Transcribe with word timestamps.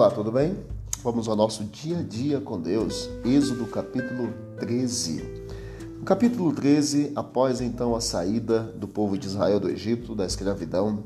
Olá, 0.00 0.10
tudo 0.10 0.32
bem? 0.32 0.56
Vamos 1.04 1.28
ao 1.28 1.36
nosso 1.36 1.62
dia 1.62 1.98
a 1.98 2.02
dia 2.02 2.40
com 2.40 2.58
Deus. 2.58 3.10
Êxodo 3.22 3.66
capítulo 3.66 4.32
13. 4.58 5.44
No 5.98 6.04
capítulo 6.06 6.54
13, 6.54 7.12
após 7.14 7.60
então 7.60 7.94
a 7.94 8.00
saída 8.00 8.62
do 8.62 8.88
povo 8.88 9.18
de 9.18 9.26
Israel 9.26 9.60
do 9.60 9.68
Egito, 9.68 10.14
da 10.14 10.24
escravidão, 10.24 11.04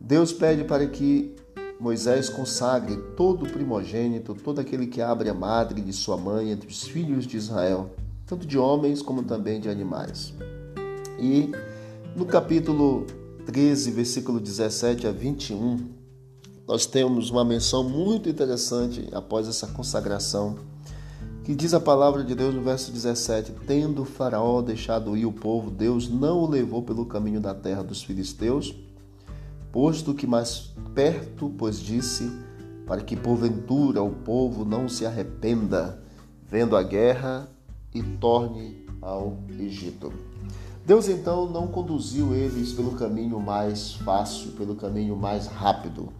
Deus 0.00 0.32
pede 0.32 0.64
para 0.64 0.86
que 0.86 1.36
Moisés 1.78 2.30
consagre 2.30 2.96
todo 3.14 3.44
o 3.44 3.52
primogênito, 3.52 4.34
todo 4.34 4.58
aquele 4.58 4.86
que 4.86 5.02
abre 5.02 5.28
a 5.28 5.34
madre 5.34 5.82
de 5.82 5.92
sua 5.92 6.16
mãe 6.16 6.50
entre 6.50 6.66
os 6.66 6.84
filhos 6.84 7.26
de 7.26 7.36
Israel, 7.36 7.90
tanto 8.24 8.46
de 8.46 8.56
homens 8.56 9.02
como 9.02 9.22
também 9.22 9.60
de 9.60 9.68
animais. 9.68 10.32
E 11.20 11.52
no 12.16 12.24
capítulo 12.24 13.04
13, 13.44 13.90
versículo 13.90 14.40
17 14.40 15.06
a 15.06 15.12
21, 15.12 15.97
nós 16.68 16.84
temos 16.84 17.30
uma 17.30 17.46
menção 17.46 17.82
muito 17.82 18.28
interessante 18.28 19.08
após 19.12 19.48
essa 19.48 19.66
consagração, 19.68 20.56
que 21.42 21.54
diz 21.54 21.72
a 21.72 21.80
palavra 21.80 22.22
de 22.22 22.34
Deus 22.34 22.54
no 22.54 22.60
verso 22.60 22.92
17: 22.92 23.52
Tendo 23.66 24.04
Faraó 24.04 24.60
deixado 24.60 25.16
ir 25.16 25.24
o 25.24 25.32
povo, 25.32 25.70
Deus 25.70 26.10
não 26.10 26.40
o 26.40 26.46
levou 26.46 26.82
pelo 26.82 27.06
caminho 27.06 27.40
da 27.40 27.54
terra 27.54 27.82
dos 27.82 28.02
filisteus, 28.02 28.74
posto 29.72 30.12
que 30.12 30.26
mais 30.26 30.74
perto, 30.94 31.50
pois 31.56 31.80
disse, 31.80 32.30
para 32.86 33.00
que 33.00 33.16
porventura 33.16 34.02
o 34.02 34.10
povo 34.10 34.62
não 34.62 34.90
se 34.90 35.06
arrependa, 35.06 36.02
vendo 36.46 36.76
a 36.76 36.82
guerra 36.82 37.48
e 37.94 38.02
torne 38.02 38.84
ao 39.00 39.38
Egito. 39.58 40.12
Deus 40.84 41.08
então 41.08 41.48
não 41.48 41.68
conduziu 41.68 42.34
eles 42.34 42.74
pelo 42.74 42.92
caminho 42.92 43.40
mais 43.40 43.94
fácil, 43.94 44.52
pelo 44.52 44.74
caminho 44.74 45.16
mais 45.16 45.46
rápido. 45.46 46.12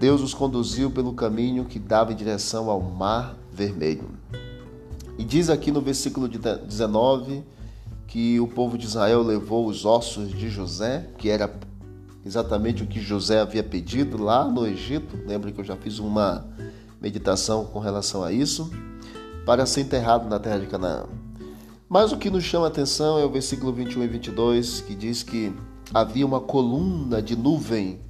Deus 0.00 0.22
os 0.22 0.32
conduziu 0.32 0.90
pelo 0.90 1.12
caminho 1.12 1.66
que 1.66 1.78
dava 1.78 2.10
em 2.10 2.16
direção 2.16 2.70
ao 2.70 2.80
Mar 2.80 3.36
Vermelho. 3.52 4.08
E 5.18 5.22
diz 5.22 5.50
aqui 5.50 5.70
no 5.70 5.82
versículo 5.82 6.26
19 6.26 7.44
que 8.06 8.40
o 8.40 8.48
povo 8.48 8.78
de 8.78 8.86
Israel 8.86 9.22
levou 9.22 9.66
os 9.66 9.84
ossos 9.84 10.30
de 10.30 10.48
José, 10.48 11.06
que 11.18 11.28
era 11.28 11.54
exatamente 12.24 12.82
o 12.82 12.86
que 12.86 12.98
José 12.98 13.40
havia 13.40 13.62
pedido 13.62 14.16
lá 14.16 14.42
no 14.42 14.66
Egito. 14.66 15.18
Lembra 15.26 15.52
que 15.52 15.60
eu 15.60 15.64
já 15.64 15.76
fiz 15.76 15.98
uma 15.98 16.46
meditação 16.98 17.66
com 17.66 17.78
relação 17.78 18.24
a 18.24 18.32
isso, 18.32 18.70
para 19.44 19.66
ser 19.66 19.82
enterrado 19.82 20.26
na 20.30 20.38
terra 20.38 20.60
de 20.60 20.66
Canaã. 20.66 21.04
Mas 21.90 22.10
o 22.10 22.16
que 22.16 22.30
nos 22.30 22.44
chama 22.44 22.64
a 22.64 22.68
atenção 22.68 23.18
é 23.18 23.24
o 23.26 23.30
versículo 23.30 23.70
21 23.70 24.02
e 24.02 24.08
22, 24.08 24.80
que 24.80 24.94
diz 24.94 25.22
que 25.22 25.54
havia 25.92 26.24
uma 26.24 26.40
coluna 26.40 27.20
de 27.20 27.36
nuvem 27.36 28.00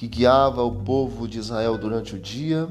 que 0.00 0.08
guiava 0.08 0.64
o 0.64 0.74
povo 0.76 1.28
de 1.28 1.38
Israel 1.38 1.76
durante 1.76 2.16
o 2.16 2.18
dia, 2.18 2.66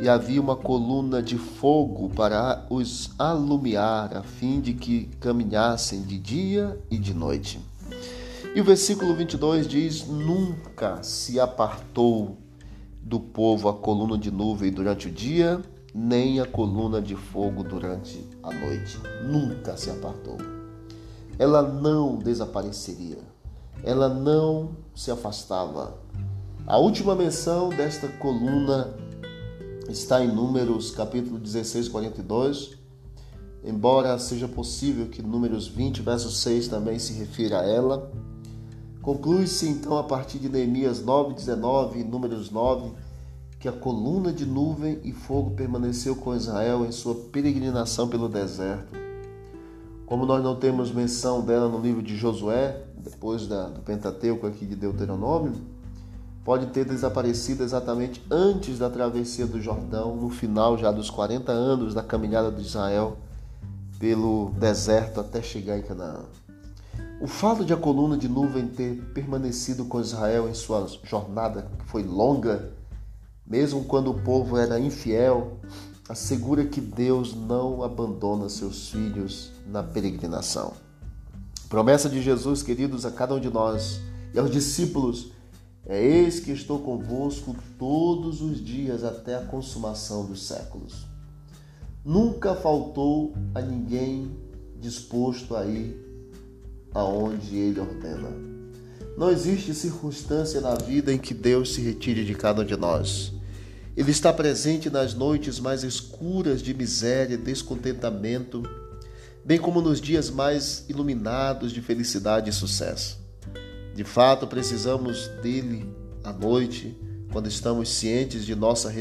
e 0.00 0.08
havia 0.08 0.40
uma 0.40 0.54
coluna 0.54 1.20
de 1.20 1.36
fogo 1.36 2.08
para 2.10 2.64
os 2.70 3.10
alumiar, 3.18 4.16
a 4.16 4.22
fim 4.22 4.60
de 4.60 4.72
que 4.72 5.06
caminhassem 5.18 6.02
de 6.02 6.16
dia 6.16 6.80
e 6.88 6.98
de 6.98 7.12
noite. 7.12 7.60
E 8.54 8.60
o 8.60 8.64
versículo 8.64 9.12
22 9.12 9.66
diz: 9.66 10.06
Nunca 10.06 11.02
se 11.02 11.40
apartou 11.40 12.36
do 13.02 13.18
povo 13.18 13.68
a 13.68 13.74
coluna 13.74 14.16
de 14.16 14.30
nuvem 14.30 14.70
durante 14.70 15.08
o 15.08 15.10
dia, 15.10 15.60
nem 15.92 16.38
a 16.38 16.46
coluna 16.46 17.02
de 17.02 17.16
fogo 17.16 17.64
durante 17.64 18.24
a 18.40 18.52
noite. 18.52 19.00
Nunca 19.24 19.76
se 19.76 19.90
apartou. 19.90 20.38
Ela 21.36 21.60
não 21.60 22.18
desapareceria. 22.18 23.18
Ela 23.82 24.08
não 24.08 24.76
se 24.94 25.10
afastava. 25.10 26.00
A 26.64 26.78
última 26.78 27.16
menção 27.16 27.70
desta 27.70 28.06
coluna 28.06 28.94
está 29.88 30.24
em 30.24 30.32
Números 30.32 30.92
capítulo 30.92 31.36
16, 31.36 31.88
42. 31.88 32.78
Embora 33.64 34.16
seja 34.18 34.46
possível 34.46 35.08
que 35.08 35.20
Números 35.20 35.66
20, 35.66 36.02
verso 36.02 36.30
6 36.30 36.68
também 36.68 37.00
se 37.00 37.14
refira 37.14 37.60
a 37.60 37.66
ela. 37.68 38.12
Conclui-se 39.02 39.68
então 39.68 39.98
a 39.98 40.04
partir 40.04 40.38
de 40.38 40.48
Neemias 40.48 41.04
9, 41.04 41.34
19 41.34 41.98
e 41.98 42.04
Números 42.04 42.50
9 42.50 42.92
que 43.58 43.68
a 43.68 43.72
coluna 43.72 44.32
de 44.32 44.46
nuvem 44.46 45.00
e 45.02 45.12
fogo 45.12 45.50
permaneceu 45.50 46.14
com 46.14 46.34
Israel 46.34 46.84
em 46.86 46.92
sua 46.92 47.14
peregrinação 47.14 48.08
pelo 48.08 48.28
deserto. 48.28 48.96
Como 50.06 50.24
nós 50.24 50.42
não 50.42 50.54
temos 50.54 50.92
menção 50.92 51.40
dela 51.40 51.68
no 51.68 51.80
livro 51.80 52.02
de 52.02 52.16
Josué, 52.16 52.84
depois 52.96 53.48
da, 53.48 53.68
do 53.68 53.80
Pentateuco 53.80 54.46
aqui 54.46 54.64
de 54.64 54.76
Deuteronômio, 54.76 55.54
pode 56.44 56.66
ter 56.66 56.84
desaparecido 56.84 57.62
exatamente 57.62 58.24
antes 58.30 58.78
da 58.78 58.90
travessia 58.90 59.46
do 59.46 59.60
Jordão, 59.60 60.16
no 60.16 60.28
final 60.28 60.76
já 60.76 60.90
dos 60.90 61.08
40 61.08 61.52
anos 61.52 61.94
da 61.94 62.02
caminhada 62.02 62.50
de 62.50 62.62
Israel 62.62 63.16
pelo 63.98 64.50
deserto 64.58 65.20
até 65.20 65.40
chegar 65.40 65.78
em 65.78 65.82
Canaã. 65.82 66.24
O 67.20 67.28
fato 67.28 67.64
de 67.64 67.72
a 67.72 67.76
coluna 67.76 68.16
de 68.16 68.28
nuvem 68.28 68.66
ter 68.66 69.00
permanecido 69.14 69.84
com 69.84 70.00
Israel 70.00 70.48
em 70.48 70.54
sua 70.54 70.88
jornada, 71.04 71.68
que 71.78 71.84
foi 71.84 72.02
longa, 72.02 72.72
mesmo 73.46 73.84
quando 73.84 74.10
o 74.10 74.20
povo 74.22 74.56
era 74.56 74.80
infiel, 74.80 75.58
assegura 76.08 76.64
que 76.64 76.80
Deus 76.80 77.32
não 77.32 77.84
abandona 77.84 78.48
seus 78.48 78.88
filhos 78.88 79.52
na 79.68 79.84
peregrinação. 79.84 80.72
Promessa 81.68 82.08
de 82.08 82.20
Jesus, 82.20 82.60
queridos, 82.60 83.06
a 83.06 83.12
cada 83.12 83.36
um 83.36 83.40
de 83.40 83.48
nós 83.48 84.00
e 84.34 84.38
aos 84.40 84.50
discípulos 84.50 85.30
é 85.86 86.00
eis 86.00 86.38
que 86.38 86.52
estou 86.52 86.78
convosco 86.78 87.56
todos 87.78 88.40
os 88.40 88.64
dias 88.64 89.02
até 89.02 89.34
a 89.34 89.44
consumação 89.44 90.24
dos 90.24 90.46
séculos. 90.46 91.06
Nunca 92.04 92.54
faltou 92.54 93.34
a 93.54 93.60
ninguém 93.60 94.30
disposto 94.80 95.56
a 95.56 95.66
ir 95.66 95.96
aonde 96.94 97.56
ele 97.56 97.80
ordena. 97.80 98.28
Não 99.16 99.30
existe 99.30 99.74
circunstância 99.74 100.60
na 100.60 100.74
vida 100.74 101.12
em 101.12 101.18
que 101.18 101.34
Deus 101.34 101.74
se 101.74 101.80
retire 101.80 102.24
de 102.24 102.34
cada 102.34 102.62
um 102.62 102.64
de 102.64 102.76
nós. 102.76 103.32
Ele 103.96 104.10
está 104.10 104.32
presente 104.32 104.88
nas 104.88 105.14
noites 105.14 105.60
mais 105.60 105.84
escuras 105.84 106.62
de 106.62 106.72
miséria, 106.72 107.36
descontentamento, 107.36 108.62
bem 109.44 109.58
como 109.58 109.82
nos 109.82 110.00
dias 110.00 110.30
mais 110.30 110.84
iluminados 110.88 111.72
de 111.72 111.82
felicidade 111.82 112.48
e 112.48 112.52
sucesso. 112.52 113.21
De 113.94 114.04
fato, 114.04 114.46
precisamos 114.46 115.28
dele 115.42 115.86
à 116.24 116.32
noite, 116.32 116.96
quando 117.30 117.48
estamos 117.48 117.90
cientes 117.90 118.44
de 118.44 118.54
nossa, 118.54 118.92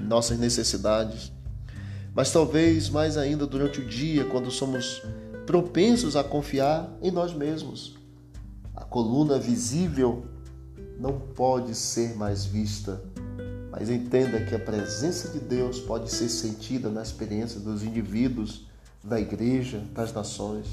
nossas 0.00 0.38
necessidades, 0.38 1.32
mas 2.14 2.32
talvez 2.32 2.88
mais 2.88 3.16
ainda 3.16 3.46
durante 3.46 3.80
o 3.80 3.86
dia, 3.86 4.24
quando 4.24 4.50
somos 4.50 5.02
propensos 5.46 6.16
a 6.16 6.24
confiar 6.24 6.90
em 7.00 7.10
nós 7.10 7.32
mesmos. 7.32 7.96
A 8.74 8.84
coluna 8.84 9.38
visível 9.38 10.26
não 10.98 11.18
pode 11.20 11.74
ser 11.74 12.16
mais 12.16 12.44
vista, 12.44 13.02
mas 13.70 13.90
entenda 13.90 14.44
que 14.44 14.54
a 14.54 14.58
presença 14.58 15.28
de 15.28 15.38
Deus 15.38 15.78
pode 15.78 16.10
ser 16.10 16.28
sentida 16.28 16.88
na 16.88 17.02
experiência 17.02 17.60
dos 17.60 17.82
indivíduos, 17.82 18.66
da 19.04 19.20
igreja, 19.20 19.84
das 19.92 20.12
nações. 20.12 20.66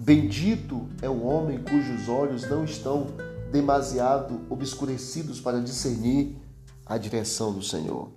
Bendito 0.00 0.86
é 1.02 1.10
o 1.10 1.24
homem 1.24 1.58
cujos 1.58 2.08
olhos 2.08 2.48
não 2.48 2.62
estão 2.62 3.08
demasiado 3.50 4.42
obscurecidos 4.48 5.40
para 5.40 5.60
discernir 5.60 6.36
a 6.86 6.96
direção 6.96 7.52
do 7.52 7.64
Senhor. 7.64 8.08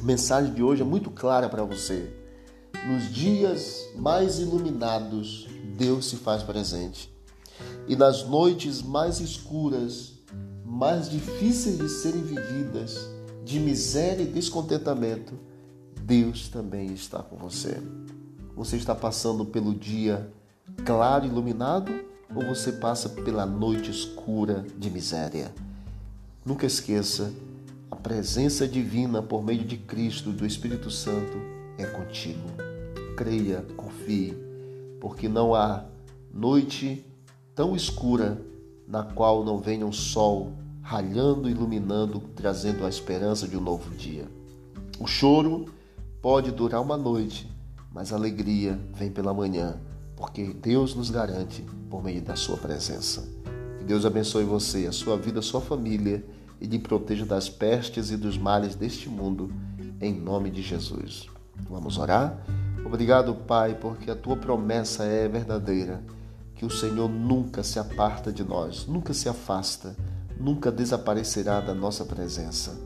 A 0.00 0.02
mensagem 0.02 0.52
de 0.52 0.60
hoje 0.60 0.82
é 0.82 0.84
muito 0.84 1.08
clara 1.08 1.48
para 1.48 1.62
você. 1.62 2.12
Nos 2.88 3.14
dias 3.14 3.88
mais 3.94 4.40
iluminados, 4.40 5.46
Deus 5.76 6.06
se 6.06 6.16
faz 6.16 6.42
presente. 6.42 7.14
E 7.86 7.94
nas 7.94 8.24
noites 8.24 8.82
mais 8.82 9.20
escuras, 9.20 10.14
mais 10.64 11.08
difíceis 11.08 11.78
de 11.78 11.88
serem 11.88 12.22
vividas, 12.22 13.08
de 13.44 13.60
miséria 13.60 14.24
e 14.24 14.32
descontentamento, 14.32 15.38
Deus 16.02 16.48
também 16.48 16.92
está 16.92 17.22
com 17.22 17.36
você. 17.36 17.80
Você 18.56 18.76
está 18.76 18.96
passando 18.96 19.44
pelo 19.44 19.72
dia 19.72 20.32
claro 20.84 21.24
e 21.24 21.28
iluminado 21.28 21.92
ou 22.34 22.42
você 22.44 22.72
passa 22.72 23.08
pela 23.08 23.44
noite 23.44 23.90
escura 23.90 24.64
de 24.76 24.90
miséria? 24.90 25.52
Nunca 26.44 26.66
esqueça, 26.66 27.32
a 27.90 27.96
presença 27.96 28.66
divina 28.66 29.22
por 29.22 29.42
meio 29.42 29.64
de 29.64 29.76
Cristo, 29.76 30.30
do 30.30 30.46
Espírito 30.46 30.90
Santo, 30.90 31.38
é 31.76 31.84
contigo. 31.86 32.48
Creia, 33.16 33.64
confie, 33.76 34.36
porque 35.00 35.28
não 35.28 35.54
há 35.54 35.84
noite 36.32 37.04
tão 37.54 37.74
escura 37.74 38.40
na 38.86 39.02
qual 39.02 39.44
não 39.44 39.58
venha 39.58 39.86
o 39.86 39.92
sol 39.92 40.52
ralhando, 40.80 41.50
iluminando, 41.50 42.20
trazendo 42.34 42.86
a 42.86 42.88
esperança 42.88 43.46
de 43.46 43.56
um 43.56 43.60
novo 43.60 43.94
dia. 43.94 44.26
O 44.98 45.06
choro 45.06 45.66
pode 46.22 46.50
durar 46.50 46.80
uma 46.80 46.96
noite, 46.96 47.50
mas 47.92 48.12
a 48.12 48.16
alegria 48.16 48.80
vem 48.94 49.10
pela 49.10 49.34
manhã 49.34 49.78
porque 50.18 50.52
Deus 50.52 50.96
nos 50.96 51.10
garante 51.10 51.64
por 51.88 52.02
meio 52.02 52.20
da 52.20 52.34
sua 52.34 52.56
presença. 52.56 53.22
Que 53.78 53.84
Deus 53.84 54.04
abençoe 54.04 54.42
você, 54.42 54.88
a 54.88 54.92
sua 54.92 55.16
vida, 55.16 55.38
a 55.38 55.42
sua 55.42 55.60
família 55.60 56.24
e 56.60 56.66
lhe 56.66 56.80
proteja 56.80 57.24
das 57.24 57.48
pestes 57.48 58.10
e 58.10 58.16
dos 58.16 58.36
males 58.36 58.74
deste 58.74 59.08
mundo, 59.08 59.48
em 60.00 60.12
nome 60.12 60.50
de 60.50 60.60
Jesus. 60.60 61.28
Vamos 61.70 61.98
orar? 61.98 62.36
Obrigado, 62.84 63.32
Pai, 63.32 63.76
porque 63.80 64.10
a 64.10 64.16
tua 64.16 64.36
promessa 64.36 65.04
é 65.04 65.28
verdadeira, 65.28 66.02
que 66.56 66.66
o 66.66 66.70
Senhor 66.70 67.08
nunca 67.08 67.62
se 67.62 67.78
aparta 67.78 68.32
de 68.32 68.42
nós, 68.42 68.88
nunca 68.88 69.14
se 69.14 69.28
afasta, 69.28 69.94
nunca 70.36 70.72
desaparecerá 70.72 71.60
da 71.60 71.74
nossa 71.74 72.04
presença. 72.04 72.76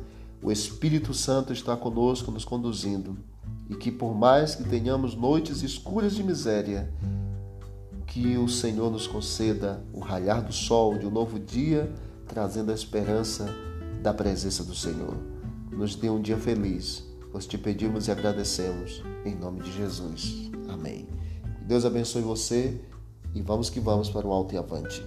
O 0.42 0.52
Espírito 0.52 1.14
Santo 1.14 1.50
está 1.50 1.74
conosco, 1.78 2.30
nos 2.30 2.44
conduzindo, 2.44 3.16
e 3.70 3.74
que 3.74 3.90
por 3.90 4.14
mais 4.14 4.54
que 4.54 4.64
tenhamos 4.64 5.14
noites 5.14 5.62
escuras 5.62 6.14
de 6.14 6.22
miséria, 6.22 6.92
que 8.12 8.36
o 8.36 8.46
Senhor 8.46 8.90
nos 8.90 9.06
conceda 9.06 9.82
o 9.90 9.98
raiar 9.98 10.44
do 10.44 10.52
sol 10.52 10.98
de 10.98 11.06
um 11.06 11.10
novo 11.10 11.38
dia, 11.40 11.90
trazendo 12.28 12.70
a 12.70 12.74
esperança 12.74 13.48
da 14.02 14.12
presença 14.12 14.62
do 14.62 14.74
Senhor. 14.74 15.16
Nos 15.70 15.96
dê 15.96 16.10
um 16.10 16.20
dia 16.20 16.36
feliz, 16.36 17.02
pois 17.30 17.46
te 17.46 17.56
pedimos 17.56 18.08
e 18.08 18.10
agradecemos, 18.10 19.02
em 19.24 19.34
nome 19.34 19.62
de 19.62 19.72
Jesus. 19.72 20.50
Amém. 20.68 21.08
Deus 21.66 21.86
abençoe 21.86 22.20
você 22.20 22.78
e 23.34 23.40
vamos 23.40 23.70
que 23.70 23.80
vamos 23.80 24.10
para 24.10 24.26
o 24.26 24.32
alto 24.32 24.54
e 24.54 24.58
avante. 24.58 25.02